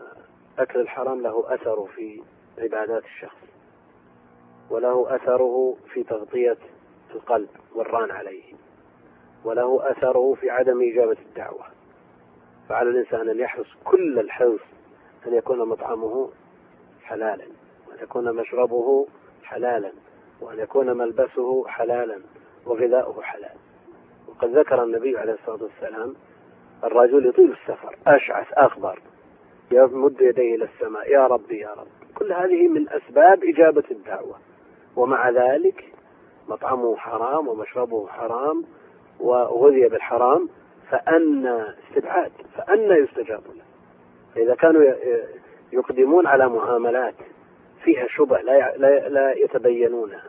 أكل 0.59 0.79
الحرام 0.79 1.21
له 1.21 1.53
أثر 1.53 1.85
في 1.95 2.21
عبادات 2.57 3.03
الشخص 3.03 3.37
وله 4.69 5.15
أثره 5.15 5.75
في 5.93 6.03
تغطية 6.03 6.57
القلب 7.15 7.49
والران 7.75 8.11
عليه 8.11 8.53
وله 9.45 9.91
أثره 9.91 10.33
في 10.33 10.49
عدم 10.49 10.81
إجابة 10.91 11.17
الدعوة. 11.29 11.65
فعلى 12.69 12.89
الإنسان 12.89 13.29
أن 13.29 13.39
يحرص 13.39 13.67
كل 13.85 14.19
الحرص 14.19 14.61
أن 15.27 15.33
يكون 15.33 15.69
مطعمه 15.69 16.29
حلالا 17.03 17.45
وأن 17.87 17.97
يكون 18.03 18.35
مشربه 18.35 19.07
حلالا 19.43 19.91
وأن 20.41 20.59
يكون 20.59 20.97
ملبسه 20.97 21.67
حلالا 21.67 22.21
وغذاؤه 22.65 23.21
حلال. 23.21 23.68
وقد 24.39 24.57
ذكر 24.57 24.83
النبي 24.83 25.17
عليه 25.17 25.33
الصلاة 25.33 25.59
والسلام 25.63 26.15
الرجل 26.83 27.27
يطيل 27.27 27.51
السفر 27.51 27.95
أشعث 28.07 28.47
أخضر 28.53 28.99
يمد 29.71 30.21
يديه 30.21 30.55
إلى 30.55 30.65
السماء 30.65 31.11
يا 31.11 31.27
ربي 31.27 31.57
يا 31.59 31.73
رب. 31.73 31.87
كل 32.15 32.33
هذه 32.33 32.67
من 32.67 32.89
أسباب 32.89 33.43
إجابة 33.43 33.83
الدعوة. 33.91 34.35
ومع 34.95 35.29
ذلك 35.29 35.83
مطعمه 36.49 36.95
حرام 36.95 37.47
ومشربه 37.47 38.07
حرام 38.07 38.63
وغذي 39.19 39.87
بالحرام 39.87 40.49
فأن 40.89 41.47
استبعاد 41.47 42.31
فأن 42.57 43.03
يستجاب 43.03 43.41
له. 43.55 43.63
فإذا 44.35 44.55
كانوا 44.55 44.93
يقدمون 45.73 46.27
على 46.27 46.49
معاملات 46.49 47.15
فيها 47.83 48.07
شبه 48.07 48.41
لا 48.41 48.77
لا 49.09 49.31
يتبينونها 49.33 50.23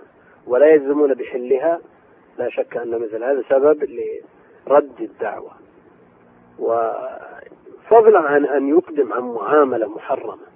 ولا 0.47 0.75
يجزمون 0.75 1.14
بحلها 1.14 1.81
لا 2.40 2.50
شك 2.50 2.76
أن 2.76 2.90
مثل 2.90 3.25
هذا 3.25 3.42
سبب 3.49 3.85
لرد 3.85 5.00
الدعوة. 5.00 5.50
وفضلا 6.59 8.20
عن 8.20 8.47
أن 8.47 8.68
يقدم 8.68 9.12
عن 9.12 9.23
معاملة 9.23 9.88
محرمة. 9.88 10.47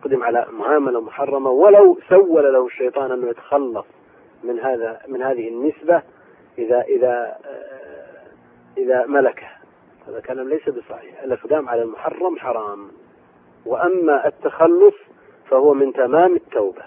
يقدم 0.00 0.22
على 0.22 0.46
معاملة 0.50 1.00
محرمة 1.00 1.50
ولو 1.50 1.98
سول 2.08 2.52
له 2.52 2.66
الشيطان 2.66 3.12
أنه 3.12 3.28
يتخلص 3.28 3.86
من 4.44 4.60
هذا 4.60 5.00
من 5.08 5.22
هذه 5.22 5.48
النسبة 5.48 6.02
إذا 6.58 6.80
إذا 6.80 7.38
إذا 8.78 9.06
ملكها. 9.06 9.58
هذا 10.08 10.20
كلام 10.20 10.48
ليس 10.48 10.68
بصحيح. 10.68 11.22
الإقدام 11.22 11.68
على 11.68 11.82
المحرم 11.82 12.38
حرام. 12.38 12.88
وأما 13.66 14.26
التخلص 14.26 14.94
فهو 15.50 15.74
من 15.74 15.92
تمام 15.92 16.34
التوبة. 16.34 16.82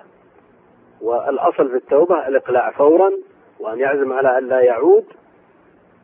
والأصل 1.02 1.70
في 1.70 1.76
التوبة 1.76 2.28
الإقلاع 2.28 2.72
فورا 2.72 3.12
وأن 3.60 3.80
يعزم 3.80 4.14
على 4.14 4.38
أن 4.38 4.48
لا 4.48 4.62
يعود 4.62 5.06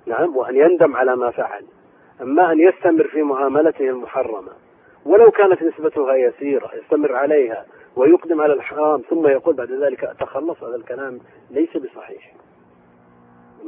نعم 0.06 0.38
وأن 0.38 0.56
يندم 0.56 0.96
على 0.96 1.16
ما 1.16 1.32
فعل. 1.32 1.66
أما 2.22 2.52
أن 2.52 2.60
يستمر 2.60 3.08
في 3.08 3.24
معاملته 3.24 3.90
المحرمة 3.90 4.52
ولو 5.06 5.32
كانت 5.32 5.64
نسبتها 5.64 6.16
يسيرة 6.16 6.72
يستمر 6.76 7.16
عليها 7.16 7.66
ويقدم 7.96 8.42
على 8.42 8.54
الحرام 8.54 9.02
ثم 9.10 9.28
يقول 9.28 9.56
بعد 9.56 9.72
ذلك 9.72 10.04
أتخلص 10.04 10.64
هذا 10.64 10.76
الكلام 10.76 11.20
ليس 11.52 11.78
بصحيح. 11.78 12.34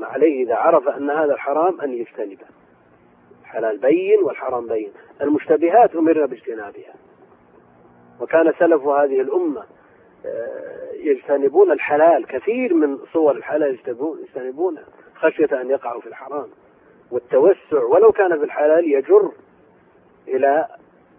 عليه 0.02 0.46
إذا 0.46 0.56
عرف 0.56 0.88
أن 0.88 1.10
هذا 1.10 1.34
الحرام 1.34 1.82
أن 1.82 1.94
يجتنبه. 1.94 2.46
الحلال 3.42 3.78
بين 3.78 4.20
والحرام 4.24 4.68
بين. 4.68 4.92
المشتبهات 5.22 5.96
أمرنا 5.96 6.25
باجتنابها. 6.25 6.94
وكان 8.22 8.54
سلف 8.60 8.82
هذه 8.82 9.22
الأمة 9.22 9.63
يجتنبون 10.94 11.72
الحلال. 11.72 12.25
كثير 12.27 12.74
من 12.74 12.98
صور 13.13 13.36
الحلال 13.36 13.80
يجتنبونها 14.24 14.86
خشية 15.15 15.62
أن 15.62 15.70
يقعوا 15.70 16.01
في 16.01 16.08
الحرام. 16.08 16.48
والتوسع 17.12 17.84
ولو 17.84 18.12
كان 18.12 18.38
في 18.38 18.44
الحلال 18.44 18.92
يجر 18.94 19.32
إلى 20.27 20.68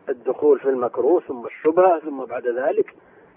الدخول 0.08 0.58
في 0.58 0.68
المكروه 0.68 1.20
ثم 1.20 1.46
الشبهة 1.46 1.98
ثم 1.98 2.24
بعد 2.24 2.46
ذلك 2.46 2.94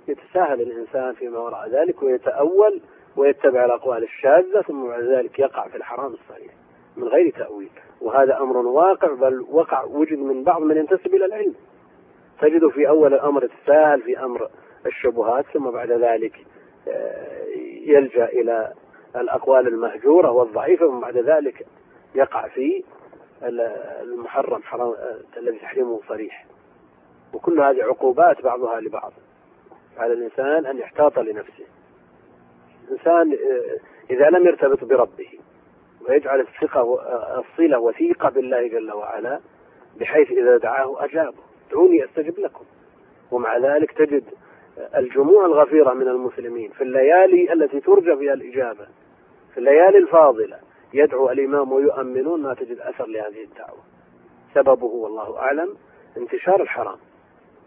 يتساهل 0.07 0.61
الإنسان 0.61 1.13
فيما 1.13 1.39
وراء 1.39 1.69
ذلك 1.69 2.03
ويتأول 2.03 2.81
ويتبع 3.15 3.65
الأقوال 3.65 4.03
الشاذة 4.03 4.61
ثم 4.61 4.87
بعد 4.87 5.03
ذلك 5.03 5.39
يقع 5.39 5.67
في 5.67 5.77
الحرام 5.77 6.13
الصريح 6.13 6.53
من 6.97 7.03
غير 7.07 7.29
تأويل. 7.31 7.69
وهذا 8.01 8.37
أمر 8.37 8.57
واقع 8.57 9.13
بل 9.13 9.45
وقع 9.49 9.83
وجد 9.83 10.17
من 10.17 10.43
بعض 10.43 10.61
من 10.61 10.77
ينتسب 10.77 11.15
إلى 11.15 11.25
العلم. 11.25 11.55
تجد 12.41 12.67
في 12.67 12.87
أول 12.89 13.13
الأمر 13.13 13.43
يتساهل 13.43 14.01
في 14.01 14.19
أمر 14.19 14.49
الشبهات 14.87 15.45
ثم 15.53 15.71
بعد 15.71 15.91
ذلك 15.91 16.45
آه، 16.87 17.45
يلجأ 17.85 18.25
إلى 18.25 18.73
الأقوال 19.15 19.67
المهجورة 19.67 20.31
والضعيفة 20.31 20.85
ومن 20.85 20.99
بعد 20.99 21.17
ذلك 21.17 21.65
يقع 22.15 22.47
في 22.47 22.83
المحرم 24.03 24.63
حرام 24.63 24.89
آه، 24.89 25.19
الذي 25.37 25.57
تحريمه 25.59 25.99
صريح. 26.07 26.45
وكل 27.33 27.59
هذه 27.59 27.83
عقوبات 27.83 28.41
بعضها 28.41 28.79
لبعض. 28.79 29.13
على 29.97 30.13
الإنسان 30.13 30.65
أن 30.65 30.77
يحتاط 30.77 31.19
لنفسه. 31.19 31.65
الإنسان 32.87 33.31
آه، 33.33 33.77
إذا 34.13 34.29
لم 34.29 34.47
يرتبط 34.47 34.83
بربه 34.83 35.39
ويجعل 36.09 36.39
الثقة 36.39 36.99
الصلة 37.39 37.79
وثيقة 37.79 38.29
بالله 38.29 38.67
جل 38.67 38.91
وعلا 38.91 39.39
بحيث 39.99 40.31
إذا 40.31 40.57
دعاه 40.57 41.05
أجابه. 41.05 41.37
ادعوني 41.69 42.05
أستجب 42.05 42.39
لكم. 42.39 42.65
ومع 43.31 43.57
ذلك 43.57 43.91
تجد 43.91 44.23
الجموع 44.95 45.45
الغفيرة 45.45 45.93
من 45.93 46.07
المسلمين 46.07 46.71
في 46.71 46.83
الليالي 46.83 47.53
التي 47.53 47.79
ترجى 47.79 48.15
فيها 48.17 48.33
الإجابة 48.33 48.87
في 49.53 49.57
الليالي 49.57 49.97
الفاضلة 49.97 50.59
يدعو 50.93 51.29
الإمام 51.29 51.71
ويؤمنون 51.71 52.41
ما 52.41 52.53
تجد 52.53 52.79
أثر 52.79 53.05
لهذه 53.05 53.43
الدعوة. 53.43 53.79
سببه 54.53 54.85
والله 54.85 55.37
أعلم 55.37 55.77
انتشار 56.17 56.61
الحرام 56.61 56.97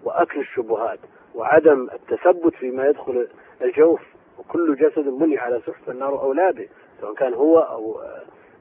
وأكل 0.04 0.40
الشبهات 0.40 0.98
وعدم 1.34 1.88
التثبت 1.92 2.54
فيما 2.54 2.86
يدخل 2.86 3.28
الجوف 3.62 4.00
وكل 4.38 4.76
جسد 4.76 5.08
مني 5.08 5.38
على 5.38 5.60
سحف 5.66 5.90
النار 5.90 6.22
أولى 6.22 6.52
به 6.52 6.68
سواء 7.00 7.14
كان 7.14 7.34
هو 7.34 7.58
أو 7.58 8.00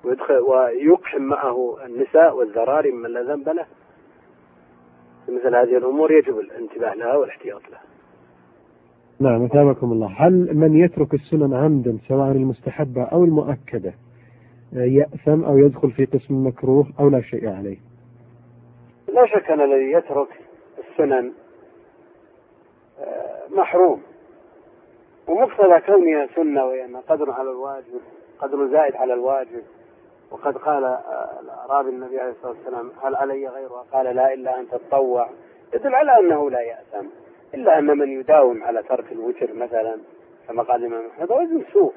ويدخل 0.04 0.34
ويقحم 0.34 1.22
معه 1.22 1.78
النساء 1.86 2.36
والذراري 2.36 2.92
ممن 2.92 3.10
لا 3.10 3.24
ذنب 3.24 3.50
له. 3.50 3.66
مثل 5.28 5.56
هذه 5.56 5.78
الأمور 5.78 6.12
يجب 6.12 6.40
الانتباه 6.40 6.94
لها 6.94 7.16
والاحتياط 7.16 7.62
لها. 7.70 7.89
نعم 9.22 9.46
أثابكم 9.46 9.92
الله. 9.92 10.08
هل 10.18 10.58
من 10.58 10.78
يترك 10.78 11.14
السنن 11.14 11.54
عمدا 11.54 11.98
سواء 12.08 12.32
المستحبة 12.32 13.04
أو 13.04 13.24
المؤكدة 13.24 13.94
يأثم 14.74 15.44
أو 15.44 15.58
يدخل 15.58 15.92
في 15.92 16.06
قسم 16.06 16.34
المكروه 16.34 16.88
أو 17.00 17.10
لا 17.10 17.22
شيء 17.22 17.50
عليه؟ 17.50 17.78
لا 19.14 19.26
شك 19.26 19.52
أن 19.52 19.62
الذي 19.62 19.92
يترك 19.92 20.28
السنن 20.80 21.32
آه، 23.00 23.56
محروم. 23.58 24.02
ومقتضى 25.28 25.80
كونها 25.86 26.28
سنة 26.36 26.66
وأن 26.66 26.96
قدر 26.96 27.32
على 27.32 27.52
الواجب 27.52 28.02
قدر 28.40 28.68
زائد 28.68 28.96
على 28.96 29.14
الواجب. 29.14 29.64
وقد 30.32 30.58
قال 30.58 30.84
آه، 30.84 31.40
الأعرابي 31.42 31.90
النبي 31.90 32.20
عليه 32.20 32.32
الصلاة 32.32 32.52
والسلام 32.52 32.92
هل 33.04 33.16
علي 33.16 33.48
غيرها؟ 33.48 33.86
قال 33.94 34.16
لا 34.16 34.34
إلا 34.34 34.60
أن 34.60 34.68
تتطوع. 34.68 35.30
يدل 35.74 35.96
على 35.96 36.20
أنه 36.20 36.50
لا 36.50 36.62
يأثم. 36.62 37.08
إلا 37.54 37.80
أن 37.80 37.98
من 37.98 38.20
يداوم 38.20 38.64
على 38.64 38.84
ترك 38.84 39.12
الوتر 39.12 39.54
مثلا 39.54 39.98
كما 40.48 40.64
قال 40.64 40.86
الإمام 40.86 41.08
أحمد 41.08 41.32
رجل 41.32 41.66
سوء. 41.74 41.94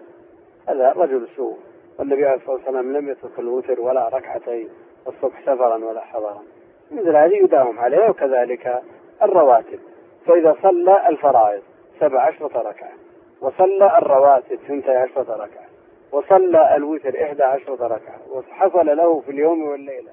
هذا 0.69 0.93
رجل 0.93 1.29
سوء. 1.37 1.59
والنبي 1.99 2.27
عليه 2.27 2.37
الصلاة 2.37 2.55
والسلام 2.55 2.93
لم 2.97 3.09
يترك 3.09 3.39
الوتر 3.39 3.81
ولا 3.81 4.09
ركعتي 4.09 4.69
الصبح 5.07 5.41
سفرا 5.43 5.85
ولا 5.85 6.01
حضرا. 6.01 6.43
مثل 6.91 7.17
هذه 7.17 7.35
يداوم 7.35 7.79
عليه 7.79 8.09
وكذلك 8.09 8.83
الرواتب. 9.23 9.79
فإذا 10.27 10.57
صلى 10.62 11.09
الفرائض 11.09 11.62
سبع 12.01 12.21
عشرة 12.21 12.59
ركعة 12.59 12.93
وصلى 13.41 13.99
الرواتب 13.99 14.59
ثنتي 14.69 14.91
عشرة 14.91 15.35
ركعة 15.35 15.67
وصلى 16.12 16.77
الوتر 16.77 17.23
إحدى 17.23 17.43
عشرة 17.43 17.87
ركعة 17.87 18.19
وحصل 18.31 18.97
له 18.97 19.21
في 19.21 19.31
اليوم 19.31 19.69
والليلة 19.69 20.11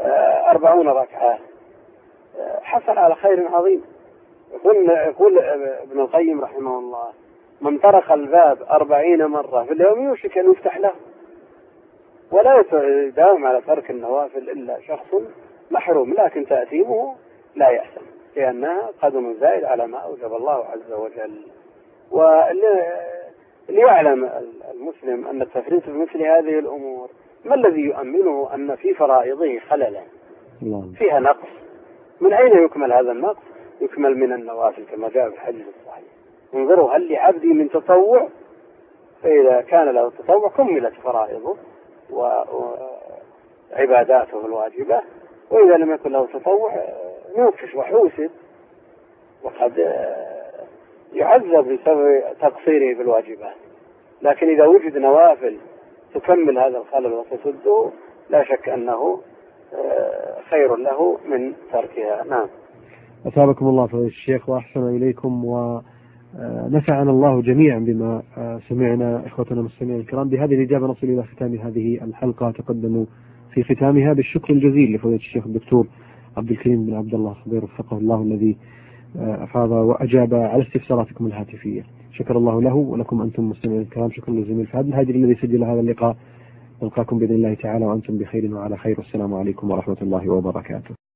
آه، 0.00 0.50
أربعون 0.50 0.88
ركعة 0.88 1.38
آه، 2.38 2.60
حصل 2.62 2.98
على 2.98 3.14
خير 3.14 3.48
عظيم. 3.54 3.84
يقول 4.54 4.90
يقول 4.90 5.38
ابن 5.82 6.00
القيم 6.00 6.40
رحمه 6.40 6.78
الله 6.78 7.08
من 7.60 7.78
طرق 7.78 8.12
الباب 8.12 8.62
أربعين 8.70 9.26
مرة 9.26 9.64
في 9.64 9.72
اليوم 9.72 10.04
يوشك 10.04 10.38
أن 10.38 10.50
يفتح 10.52 10.78
له. 10.78 10.92
ولا 12.32 12.64
يداوم 12.72 13.46
على 13.46 13.60
ترك 13.66 13.90
النوافل 13.90 14.50
إلا 14.50 14.80
شخص 14.80 15.14
محروم 15.70 16.14
لكن 16.14 16.46
تأثيمه 16.46 17.14
لا 17.54 17.68
يحسن 17.68 18.00
لأنها 18.36 18.90
قدم 19.02 19.34
زائد 19.40 19.64
على 19.64 19.86
ما 19.86 19.98
أوجب 19.98 20.36
الله 20.36 20.64
عز 20.64 20.92
وجل. 20.92 21.42
وليعلم 23.68 24.30
المسلم 24.74 25.28
أن 25.28 25.42
التفريط 25.42 25.82
في 25.82 25.90
مثل 25.90 26.22
هذه 26.22 26.58
الأمور 26.58 27.08
ما 27.44 27.54
الذي 27.54 27.80
يؤمنه 27.80 28.48
أن 28.54 28.76
في 28.76 28.94
فرائضه 28.94 29.58
خللا؟ 29.58 30.02
فيها 30.98 31.20
نقص. 31.20 31.48
من 32.20 32.32
أين 32.32 32.64
يكمل 32.64 32.92
هذا 32.92 33.12
النقص؟ 33.12 33.42
يكمل 33.80 34.18
من 34.18 34.32
النوافل 34.32 34.84
كما 34.84 35.08
جاء 35.08 35.28
في 35.30 35.34
الحديث 35.34 35.66
الصحيح. 35.80 36.04
انظروا 36.54 36.92
هل 36.92 37.12
لعبدي 37.12 37.46
من 37.46 37.70
تطوع؟ 37.70 38.28
فإذا 39.22 39.60
كان 39.60 39.88
له 39.88 40.10
تطوع 40.10 40.48
كملت 40.48 40.94
فرائضه 40.94 41.56
وعباداته 43.70 44.46
الواجبة 44.46 45.00
وإذا 45.50 45.76
لم 45.76 45.92
يكن 45.94 46.12
له 46.12 46.26
تطوع 46.26 46.74
نوكش 47.36 47.74
وحوسب. 47.74 48.30
وقد 49.42 49.78
يعذب 51.12 51.68
بسبب 51.68 52.22
تقصيره 52.40 52.94
في 52.94 53.02
الواجبات 53.02 53.54
لكن 54.22 54.48
إذا 54.48 54.66
وجد 54.66 54.98
نوافل 54.98 55.58
تكمل 56.14 56.58
هذا 56.58 56.78
الخلل 56.78 57.12
وتسده 57.12 57.90
لا 58.30 58.44
شك 58.44 58.68
أنه 58.68 59.20
خير 60.50 60.76
له 60.76 61.18
من 61.24 61.54
تركها. 61.72 62.24
نعم. 62.24 62.48
أثابكم 63.26 63.66
الله 63.66 63.86
فضيلة 63.86 64.06
الشيخ 64.06 64.48
وأحسن 64.48 64.96
إليكم 64.96 65.44
ونفعنا 65.44 67.10
الله 67.10 67.42
جميعا 67.42 67.78
بما 67.78 68.22
سمعنا 68.68 69.26
إخوتنا 69.26 69.60
المستمعين 69.60 70.00
الكرام. 70.00 70.28
بهذه 70.28 70.54
الإجابة 70.54 70.86
نصل 70.86 71.06
إلى 71.06 71.22
ختام 71.22 71.54
هذه 71.54 72.04
الحلقة. 72.04 72.50
تقدموا 72.50 73.04
في 73.52 73.62
ختامها 73.62 74.12
بالشكر 74.12 74.52
الجزيل 74.52 74.94
لفضيلة 74.94 75.16
الشيخ 75.16 75.46
الدكتور 75.46 75.86
عبد 76.36 76.50
الكريم 76.50 76.86
بن 76.86 76.94
عبد 76.94 77.14
الله 77.14 77.32
خبير 77.34 77.64
وفقه 77.64 77.98
الله 77.98 78.22
الذي 78.22 78.56
أفاض 79.16 79.70
وأجاب 79.70 80.34
على 80.34 80.62
استفساراتكم 80.62 81.26
الهاتفية. 81.26 81.82
شكر 82.12 82.38
الله 82.38 82.62
له 82.62 82.74
ولكم 82.74 83.22
أنتم 83.22 83.50
مستمعين 83.50 83.80
الكرام. 83.80 84.10
شكرا 84.10 84.34
للزميل 84.34 84.66
فهد 84.66 84.86
الهاجر 84.86 85.14
الذي 85.14 85.34
سجل 85.34 85.64
هذا 85.64 85.80
اللقاء. 85.80 86.16
نلقاكم 86.82 87.18
بإذن 87.18 87.34
الله 87.34 87.54
تعالى 87.54 87.86
وأنتم 87.86 88.18
بخير 88.18 88.54
وعلى 88.54 88.76
خير. 88.76 88.94
والسلام 88.98 89.34
عليكم 89.34 89.70
ورحمة 89.70 89.96
الله 90.02 90.28
وبركاته. 90.28 91.07